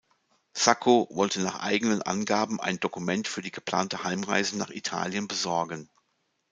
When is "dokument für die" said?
2.79-3.51